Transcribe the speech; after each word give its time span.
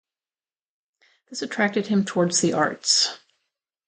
This 1.29 1.43
attracted 1.43 1.85
him 1.85 2.05
towards 2.05 2.41
the 2.41 2.53
arts. 2.53 3.19